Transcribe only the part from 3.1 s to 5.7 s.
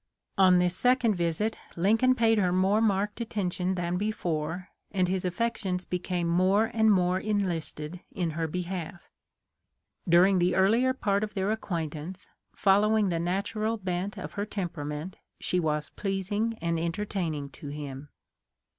attention than before, and his affec